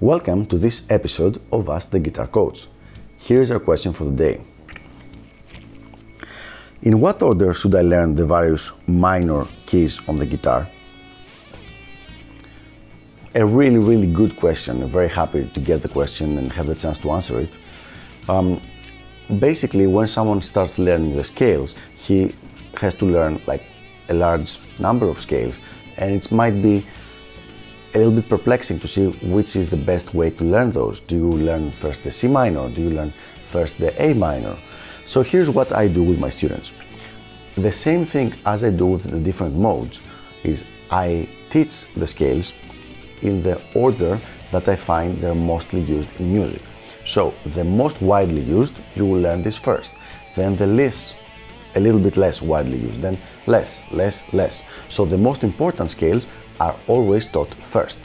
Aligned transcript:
Welcome 0.00 0.46
to 0.46 0.56
this 0.56 0.86
episode 0.88 1.42
of 1.52 1.68
Ask 1.68 1.90
the 1.90 2.00
Guitar 2.00 2.26
Coach. 2.26 2.68
Here 3.18 3.42
is 3.42 3.50
our 3.50 3.60
question 3.60 3.92
for 3.92 4.04
the 4.04 4.16
day. 4.16 4.40
In 6.80 7.02
what 7.02 7.20
order 7.20 7.52
should 7.52 7.74
I 7.74 7.82
learn 7.82 8.14
the 8.14 8.24
various 8.24 8.72
minor 8.86 9.46
keys 9.66 10.00
on 10.08 10.16
the 10.16 10.24
guitar? 10.24 10.66
A 13.34 13.44
really, 13.44 13.76
really 13.76 14.10
good 14.10 14.38
question. 14.38 14.82
I'm 14.82 14.88
very 14.88 15.10
happy 15.10 15.50
to 15.52 15.60
get 15.60 15.82
the 15.82 15.88
question 15.90 16.38
and 16.38 16.50
have 16.50 16.68
the 16.68 16.74
chance 16.74 16.96
to 17.00 17.10
answer 17.10 17.38
it. 17.38 17.58
Um, 18.26 18.58
basically, 19.38 19.86
when 19.86 20.06
someone 20.06 20.40
starts 20.40 20.78
learning 20.78 21.14
the 21.14 21.24
scales, 21.24 21.74
he 21.94 22.34
has 22.78 22.94
to 22.94 23.04
learn 23.04 23.38
like 23.46 23.64
a 24.08 24.14
large 24.14 24.58
number 24.78 25.10
of 25.10 25.20
scales, 25.20 25.58
and 25.98 26.14
it 26.14 26.32
might 26.32 26.62
be 26.62 26.86
a 27.94 27.98
little 27.98 28.12
bit 28.12 28.28
perplexing 28.28 28.78
to 28.80 28.88
see 28.88 29.08
which 29.34 29.56
is 29.56 29.68
the 29.68 29.76
best 29.76 30.14
way 30.14 30.30
to 30.30 30.44
learn 30.44 30.70
those. 30.70 31.00
Do 31.00 31.16
you 31.16 31.30
learn 31.30 31.72
first 31.72 32.04
the 32.04 32.10
C 32.10 32.28
minor? 32.28 32.68
Do 32.68 32.82
you 32.82 32.90
learn 32.90 33.12
first 33.50 33.78
the 33.78 33.90
A 34.02 34.14
minor? 34.14 34.56
So 35.06 35.22
here's 35.22 35.50
what 35.50 35.72
I 35.72 35.88
do 35.88 36.02
with 36.04 36.18
my 36.18 36.30
students. 36.30 36.72
The 37.56 37.72
same 37.72 38.04
thing 38.04 38.34
as 38.46 38.62
I 38.62 38.70
do 38.70 38.86
with 38.86 39.10
the 39.10 39.18
different 39.18 39.56
modes 39.56 40.00
is 40.44 40.64
I 40.90 41.28
teach 41.50 41.86
the 41.94 42.06
scales 42.06 42.52
in 43.22 43.42
the 43.42 43.60
order 43.74 44.20
that 44.52 44.68
I 44.68 44.76
find 44.76 45.20
they're 45.20 45.34
mostly 45.34 45.80
used 45.80 46.08
in 46.20 46.32
music. 46.32 46.62
So 47.04 47.34
the 47.46 47.64
most 47.64 48.00
widely 48.00 48.40
used, 48.40 48.74
you 48.94 49.04
will 49.04 49.20
learn 49.20 49.42
this 49.42 49.56
first. 49.56 49.92
Then 50.36 50.54
the 50.54 50.66
less, 50.66 51.14
a 51.74 51.80
little 51.80 52.00
bit 52.00 52.16
less 52.16 52.42
widely 52.42 52.78
used, 52.78 53.00
then 53.00 53.18
less, 53.46 53.82
less, 53.92 54.22
less. 54.32 54.62
So 54.88 55.04
the 55.04 55.18
most 55.18 55.44
important 55.44 55.90
scales 55.90 56.26
are 56.58 56.76
always 56.86 57.26
taught 57.26 57.52
first. 57.54 57.98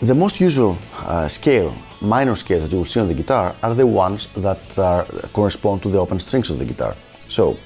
The 0.00 0.14
most 0.14 0.40
usual 0.40 0.78
uh, 1.00 1.28
scale, 1.28 1.74
minor 2.00 2.34
scales 2.34 2.62
that 2.62 2.72
you 2.72 2.78
will 2.78 2.86
see 2.86 3.00
on 3.00 3.08
the 3.08 3.14
guitar 3.14 3.54
are 3.62 3.74
the 3.74 3.86
ones 3.86 4.28
that 4.36 4.78
are, 4.78 5.04
correspond 5.32 5.82
to 5.82 5.90
the 5.90 5.98
open 5.98 6.18
strings 6.18 6.48
of 6.50 6.58
the 6.58 6.64
guitar. 6.64 6.96
So 7.28 7.58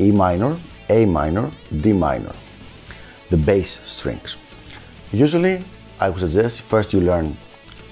E 0.00 0.10
minor, 0.10 0.56
A 0.88 1.06
minor, 1.06 1.50
D 1.80 1.92
minor, 1.92 2.32
the 3.28 3.36
bass 3.36 3.80
strings. 3.86 4.36
Usually 5.12 5.62
I 6.00 6.08
would 6.08 6.20
suggest 6.20 6.62
first 6.62 6.92
you 6.92 7.00
learn 7.00 7.36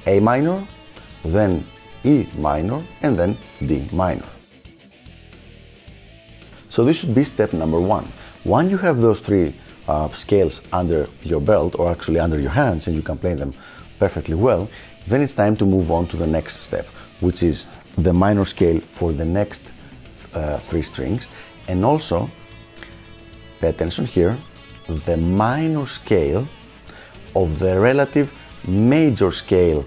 A 0.06 0.18
minor, 0.18 0.66
then 1.24 1.64
E 2.04 2.26
minor, 2.36 2.82
and 3.02 3.16
then 3.16 3.36
D 3.64 3.86
minor. 3.92 4.26
So 6.78 6.84
this 6.84 6.96
should 7.00 7.12
be 7.12 7.24
step 7.24 7.52
number 7.52 7.80
one. 7.80 8.06
Once 8.44 8.70
you 8.70 8.78
have 8.78 9.00
those 9.00 9.18
three 9.18 9.52
uh, 9.88 10.08
scales 10.10 10.62
under 10.72 11.08
your 11.24 11.40
belt 11.40 11.74
or 11.76 11.90
actually 11.90 12.20
under 12.20 12.38
your 12.38 12.52
hands 12.52 12.86
and 12.86 12.94
you 12.94 13.02
can 13.02 13.18
play 13.18 13.34
them 13.34 13.52
perfectly 13.98 14.36
well, 14.36 14.70
then 15.08 15.20
it's 15.20 15.34
time 15.34 15.56
to 15.56 15.64
move 15.64 15.90
on 15.90 16.06
to 16.06 16.16
the 16.16 16.24
next 16.24 16.60
step, 16.60 16.86
which 17.18 17.42
is 17.42 17.66
the 17.96 18.12
minor 18.12 18.44
scale 18.44 18.78
for 18.78 19.12
the 19.12 19.24
next 19.24 19.72
uh, 20.34 20.60
three 20.60 20.82
strings 20.82 21.26
and 21.66 21.84
also 21.84 22.30
pay 23.60 23.70
attention 23.70 24.06
here 24.06 24.38
the 25.04 25.16
minor 25.16 25.84
scale 25.84 26.46
of 27.34 27.58
the 27.58 27.76
relative 27.80 28.32
major 28.68 29.32
scale 29.32 29.84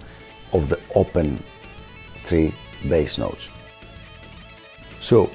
of 0.52 0.68
the 0.68 0.78
open 0.94 1.42
three 2.18 2.54
bass 2.90 3.18
notes. 3.18 3.50
So 5.00 5.32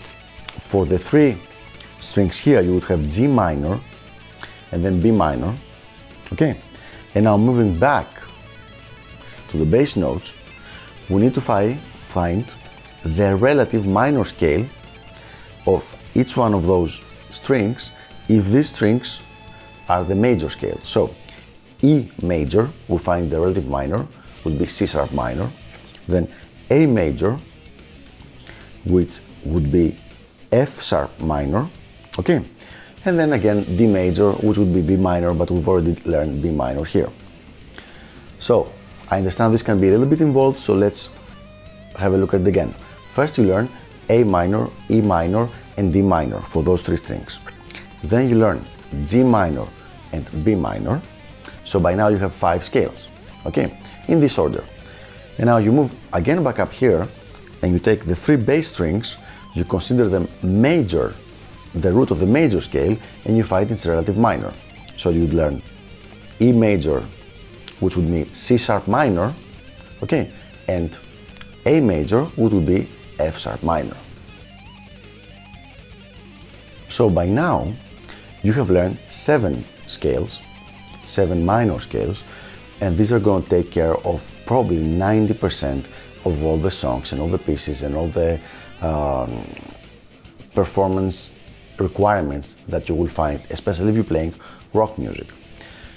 for 0.66 0.84
the 0.84 0.98
three 0.98 1.38
strings 2.00 2.36
here 2.36 2.60
you 2.60 2.74
would 2.74 2.84
have 2.84 3.08
G 3.08 3.26
minor 3.26 3.80
and 4.72 4.84
then 4.84 5.00
B 5.00 5.10
minor. 5.10 5.54
Okay, 6.32 6.60
and 7.14 7.24
now 7.24 7.36
moving 7.36 7.78
back 7.78 8.06
to 9.50 9.58
the 9.58 9.64
bass 9.64 9.96
notes, 9.96 10.34
we 11.08 11.20
need 11.22 11.34
to 11.34 11.40
fi- 11.40 11.78
find 12.04 12.44
the 13.04 13.36
relative 13.36 13.86
minor 13.86 14.24
scale 14.24 14.66
of 15.66 15.96
each 16.14 16.36
one 16.36 16.52
of 16.52 16.66
those 16.66 17.00
strings 17.30 17.90
if 18.28 18.46
these 18.46 18.70
strings 18.70 19.20
are 19.88 20.02
the 20.02 20.14
major 20.14 20.50
scale. 20.50 20.80
So 20.82 21.14
E 21.82 22.10
major, 22.22 22.70
we 22.88 22.98
find 22.98 23.30
the 23.30 23.38
relative 23.38 23.68
minor, 23.68 24.06
would 24.44 24.58
be 24.58 24.66
C 24.66 24.86
sharp 24.86 25.12
minor, 25.12 25.48
then 26.08 26.28
A 26.70 26.86
major, 26.86 27.38
which 28.84 29.20
would 29.44 29.70
be 29.70 29.96
F 30.52 30.82
sharp 30.82 31.20
minor, 31.20 31.68
okay, 32.18 32.42
and 33.04 33.18
then 33.18 33.32
again 33.32 33.64
D 33.76 33.86
major, 33.86 34.32
which 34.32 34.58
would 34.58 34.72
be 34.72 34.82
B 34.82 34.96
minor, 34.96 35.34
but 35.34 35.50
we've 35.50 35.68
already 35.68 35.94
learned 36.04 36.42
B 36.42 36.50
minor 36.50 36.84
here. 36.84 37.08
So 38.38 38.72
I 39.10 39.18
understand 39.18 39.54
this 39.54 39.62
can 39.62 39.80
be 39.80 39.88
a 39.88 39.90
little 39.92 40.06
bit 40.06 40.20
involved, 40.20 40.60
so 40.60 40.74
let's 40.74 41.08
have 41.96 42.12
a 42.14 42.16
look 42.16 42.34
at 42.34 42.42
it 42.42 42.48
again. 42.48 42.74
First 43.10 43.38
you 43.38 43.44
learn 43.44 43.68
A 44.08 44.24
minor, 44.24 44.68
E 44.90 45.00
minor, 45.00 45.48
and 45.76 45.92
D 45.92 46.02
minor 46.02 46.40
for 46.40 46.62
those 46.62 46.82
three 46.82 46.96
strings. 46.96 47.38
Then 48.02 48.28
you 48.28 48.36
learn 48.36 48.64
G 49.04 49.22
minor 49.22 49.66
and 50.12 50.44
B 50.44 50.54
minor. 50.54 51.00
So 51.64 51.80
by 51.80 51.94
now 51.94 52.08
you 52.08 52.18
have 52.18 52.34
five 52.34 52.62
scales, 52.62 53.08
okay, 53.44 53.78
in 54.08 54.20
this 54.20 54.38
order. 54.38 54.64
And 55.38 55.46
now 55.46 55.58
you 55.58 55.72
move 55.72 55.94
again 56.12 56.42
back 56.44 56.58
up 56.58 56.72
here 56.72 57.06
and 57.62 57.72
you 57.72 57.78
take 57.78 58.04
the 58.04 58.14
three 58.14 58.36
bass 58.36 58.68
strings, 58.68 59.16
you 59.56 59.64
consider 59.64 60.06
them 60.06 60.28
major 60.42 61.14
the 61.74 61.92
root 61.92 62.10
of 62.10 62.20
the 62.20 62.26
major 62.26 62.60
scale 62.60 62.96
and 63.24 63.36
you 63.36 63.42
find 63.42 63.70
its 63.70 63.86
relative 63.86 64.16
minor. 64.16 64.52
So 64.96 65.10
you'd 65.10 65.34
learn 65.34 65.62
E 66.40 66.52
major, 66.52 67.04
which 67.80 67.96
would 67.96 68.10
be 68.10 68.32
C 68.34 68.56
sharp 68.58 68.86
minor, 68.86 69.34
okay, 70.02 70.30
and 70.68 70.98
A 71.64 71.80
major, 71.80 72.24
which 72.36 72.52
would 72.52 72.66
be 72.66 72.88
F 73.18 73.38
sharp 73.38 73.62
minor. 73.62 73.96
So 76.88 77.10
by 77.10 77.26
now, 77.26 77.72
you 78.42 78.52
have 78.52 78.70
learned 78.70 78.98
seven 79.08 79.64
scales, 79.86 80.40
seven 81.04 81.44
minor 81.44 81.78
scales, 81.78 82.22
and 82.80 82.96
these 82.96 83.12
are 83.12 83.18
going 83.18 83.42
to 83.42 83.48
take 83.48 83.70
care 83.70 83.96
of 84.06 84.30
probably 84.46 84.78
90% 84.78 85.84
of 86.24 86.44
all 86.44 86.58
the 86.58 86.70
songs 86.70 87.12
and 87.12 87.20
all 87.20 87.28
the 87.28 87.38
pieces 87.38 87.82
and 87.82 87.94
all 87.94 88.08
the 88.08 88.40
um, 88.82 89.44
performance 90.54 91.32
requirements 91.78 92.54
that 92.68 92.88
you 92.88 92.94
will 92.94 93.08
find, 93.08 93.40
especially 93.50 93.90
if 93.90 93.94
you're 93.94 94.04
playing 94.04 94.34
rock 94.72 94.98
music. 94.98 95.28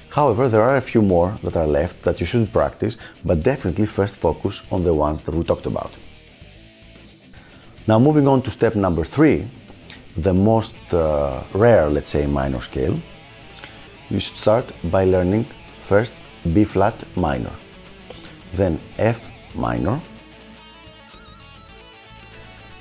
However, 0.09 0.49
there 0.49 0.63
are 0.63 0.77
a 0.77 0.81
few 0.81 1.01
more 1.01 1.37
that 1.43 1.55
are 1.55 1.67
left 1.67 2.01
that 2.03 2.19
you 2.19 2.25
should 2.25 2.51
practice, 2.51 2.97
but 3.23 3.43
definitely 3.43 3.85
first 3.85 4.17
focus 4.17 4.61
on 4.71 4.83
the 4.83 4.93
ones 4.93 5.23
that 5.23 5.35
we 5.35 5.43
talked 5.43 5.65
about. 5.65 5.91
Now, 7.87 7.99
moving 7.99 8.27
on 8.27 8.41
to 8.43 8.51
step 8.51 8.75
number 8.75 9.03
three, 9.03 9.47
the 10.17 10.33
most 10.33 10.75
uh, 10.93 11.43
rare, 11.53 11.89
let's 11.89 12.11
say, 12.11 12.25
minor 12.25 12.59
scale, 12.59 12.99
you 14.09 14.19
should 14.19 14.37
start 14.37 14.73
by 14.91 15.03
learning 15.03 15.45
first 15.87 16.13
B 16.53 16.63
flat 16.63 17.03
minor, 17.15 17.53
then 18.53 18.79
F 18.97 19.29
minor, 19.55 20.01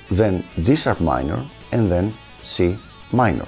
then 0.09 0.43
G 0.61 0.75
sharp 0.75 0.99
minor, 0.99 1.45
and 1.71 1.89
then 1.91 2.13
C 2.41 2.77
minor. 3.11 3.47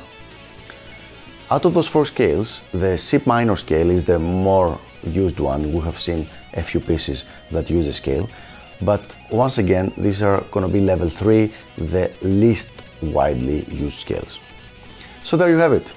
Out 1.49 1.65
of 1.65 1.73
those 1.73 1.87
four 1.87 2.05
scales, 2.05 2.61
the 2.73 2.97
C 2.97 3.19
minor 3.25 3.55
scale 3.55 3.89
is 3.89 4.05
the 4.05 4.19
more 4.19 4.79
used 5.03 5.39
one. 5.39 5.73
We 5.73 5.79
have 5.81 5.99
seen 5.99 6.27
a 6.53 6.63
few 6.63 6.79
pieces 6.79 7.25
that 7.51 7.69
use 7.69 7.85
the 7.85 7.93
scale, 7.93 8.29
but 8.81 9.15
once 9.31 9.57
again, 9.57 9.93
these 9.97 10.23
are 10.23 10.41
going 10.51 10.65
to 10.65 10.71
be 10.71 10.79
level 10.79 11.09
3, 11.09 11.51
the 11.77 12.11
least 12.21 12.69
widely 13.01 13.65
used 13.65 13.99
scales. 13.99 14.39
So 15.23 15.37
there 15.37 15.49
you 15.49 15.57
have 15.57 15.73
it. 15.73 15.93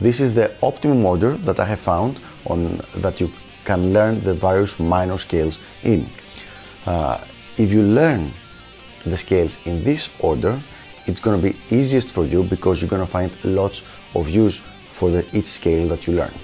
This 0.00 0.20
is 0.20 0.34
the 0.34 0.54
optimum 0.62 1.04
order 1.04 1.36
that 1.38 1.60
I 1.60 1.64
have 1.64 1.80
found 1.80 2.20
on 2.46 2.80
that 2.96 3.20
you 3.20 3.30
can 3.64 3.92
learn 3.92 4.24
the 4.24 4.34
various 4.34 4.78
minor 4.78 5.18
scales 5.18 5.58
in. 5.82 6.08
Uh, 6.86 7.22
if 7.58 7.72
you 7.72 7.82
learn 7.82 8.32
the 9.04 9.16
scales 9.16 9.58
in 9.64 9.82
this 9.84 10.10
order, 10.18 10.60
it's 11.06 11.20
going 11.20 11.40
to 11.40 11.48
be 11.50 11.56
easiest 11.74 12.10
for 12.12 12.24
you 12.24 12.42
because 12.42 12.80
you're 12.80 12.90
going 12.90 13.04
to 13.04 13.10
find 13.10 13.32
lots 13.44 13.82
of 14.14 14.28
use 14.28 14.60
for 14.88 15.10
the, 15.10 15.24
each 15.36 15.46
scale 15.46 15.88
that 15.88 16.06
you 16.06 16.14
learn. 16.14 16.34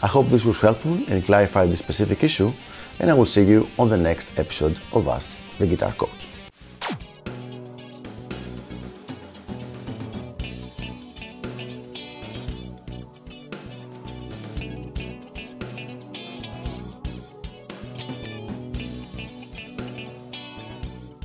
I 0.00 0.06
hope 0.06 0.28
this 0.28 0.44
was 0.44 0.60
helpful 0.60 0.98
and 1.08 1.24
clarified 1.24 1.70
the 1.70 1.76
specific 1.76 2.22
issue, 2.22 2.52
and 3.00 3.10
I 3.10 3.14
will 3.14 3.26
see 3.26 3.42
you 3.42 3.68
on 3.78 3.88
the 3.88 3.96
next 3.96 4.28
episode 4.36 4.78
of 4.92 5.08
Ask 5.08 5.34
the 5.58 5.66
Guitar 5.66 5.92
Coach. 5.92 6.27